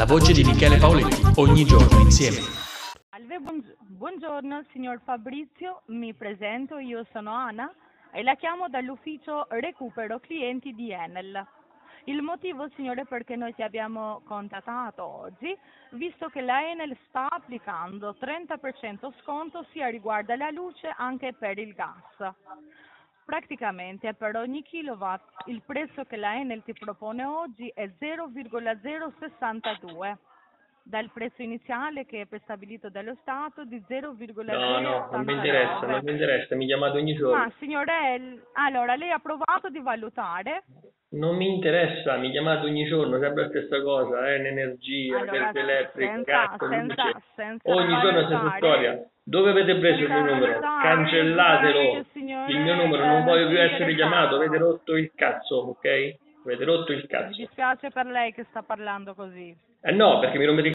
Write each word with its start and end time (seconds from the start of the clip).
La 0.00 0.06
voce 0.06 0.32
di 0.32 0.42
Michele 0.42 0.78
Paoletti, 0.78 1.20
ogni 1.36 1.62
giorno 1.66 2.00
insieme. 2.00 2.38
Buongiorno 3.86 4.64
signor 4.72 4.98
Fabrizio, 5.04 5.82
mi 5.88 6.14
presento, 6.14 6.78
io 6.78 7.04
sono 7.12 7.34
Ana 7.34 7.70
e 8.10 8.22
la 8.22 8.34
chiamo 8.34 8.70
dall'ufficio 8.70 9.46
recupero 9.50 10.18
clienti 10.18 10.72
di 10.72 10.90
Enel. 10.90 11.46
Il 12.04 12.22
motivo, 12.22 12.66
signore, 12.76 13.04
perché 13.04 13.36
noi 13.36 13.54
ti 13.54 13.60
abbiamo 13.60 14.22
contattato 14.24 15.04
oggi, 15.04 15.54
visto 15.90 16.28
che 16.28 16.40
la 16.40 16.66
Enel 16.66 16.96
sta 17.08 17.28
applicando 17.28 18.16
30% 18.18 19.12
sconto 19.20 19.66
sia 19.70 19.88
riguardo 19.88 20.32
alla 20.32 20.48
luce 20.48 20.94
anche 20.96 21.34
per 21.34 21.58
il 21.58 21.74
gas. 21.74 22.32
Praticamente 23.34 24.12
per 24.14 24.34
ogni 24.34 24.60
kilowatt 24.62 25.22
il 25.46 25.62
prezzo 25.64 26.02
che 26.02 26.16
la 26.16 26.34
Enel 26.34 26.64
ti 26.64 26.72
propone 26.72 27.24
oggi 27.24 27.70
è 27.72 27.88
0,062 27.96 30.18
dal 30.82 31.08
prezzo 31.12 31.40
iniziale 31.40 32.06
che 32.06 32.22
è 32.22 32.26
prestabilito 32.26 32.90
dallo 32.90 33.14
Stato 33.20 33.64
di 33.64 33.80
0,089. 33.86 34.58
No, 34.58 34.80
no, 34.80 35.08
non 35.12 35.24
mi 35.24 35.32
interessa, 35.34 35.86
non 35.86 36.00
mi 36.02 36.10
interessa, 36.10 36.56
mi 36.56 36.66
chiamate 36.66 36.98
ogni 36.98 37.14
giorno. 37.14 37.44
Ma 37.44 37.52
signore, 37.60 38.18
l- 38.18 38.42
allora 38.54 38.96
lei 38.96 39.12
ha 39.12 39.20
provato 39.20 39.68
di 39.70 39.78
valutare? 39.78 40.64
Non 41.10 41.36
mi 41.36 41.54
interessa, 41.54 42.16
mi 42.16 42.32
chiamate 42.32 42.66
ogni 42.66 42.84
giorno, 42.86 43.20
sempre 43.20 43.42
la 43.44 43.48
stessa 43.50 43.80
cosa, 43.80 44.28
eh, 44.28 44.44
energia, 44.44 45.20
Allora, 45.20 45.38
gas 45.38 45.54
elettrico, 45.54 46.12
senza- 46.12 46.56
senza- 46.58 47.22
senza 47.36 47.70
ogni 47.70 48.00
giorno 48.00 48.20
la 48.22 48.26
stessa 48.26 48.56
storia. 48.56 49.08
Dove 49.22 49.50
avete 49.50 49.76
preso 49.76 50.02
il 50.02 50.10
mio 50.10 50.24
numero? 50.24 50.60
Cancellatelo. 50.82 52.04
Il 52.48 52.58
mio 52.60 52.74
numero 52.74 53.02
eh, 53.02 53.06
non 53.06 53.24
voglio 53.24 53.44
non 53.44 53.50
più 53.52 53.58
mi 53.58 53.64
essere 53.64 53.94
chiamato, 53.94 54.36
avete 54.36 54.56
rotto 54.58 54.96
il 54.96 55.12
cazzo, 55.14 55.56
ok? 55.56 56.14
Avete 56.44 56.64
rotto 56.64 56.92
il 56.92 57.00
Mi 57.02 57.06
cazzo. 57.06 57.36
dispiace 57.36 57.90
per 57.90 58.06
lei 58.06 58.32
che 58.32 58.44
sta 58.50 58.62
parlando 58.62 59.14
così. 59.14 59.54
Eh 59.82 59.92
no, 59.92 60.18
perché 60.20 60.38
mi 60.38 60.46
rompete 60.46 60.72